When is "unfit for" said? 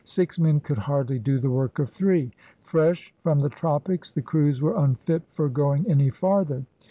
4.77-5.47